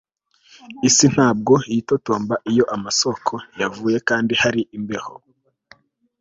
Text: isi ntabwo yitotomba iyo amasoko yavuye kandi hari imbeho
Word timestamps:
isi 0.87 1.05
ntabwo 1.13 1.53
yitotomba 1.73 2.35
iyo 2.51 2.63
amasoko 2.75 3.33
yavuye 3.61 3.97
kandi 4.09 4.33
hari 4.41 4.61
imbeho 4.77 5.13